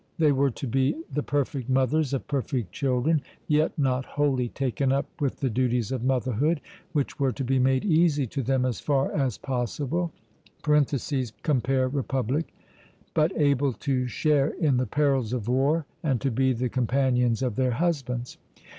[0.17, 5.05] They were to be the perfect mothers of perfect children, yet not wholly taken up
[5.21, 6.59] with the duties of motherhood,
[6.91, 10.11] which were to be made easy to them as far as possible
[11.43, 12.51] (compare Republic),
[13.13, 17.55] but able to share in the perils of war and to be the companions of
[17.55, 18.39] their husbands.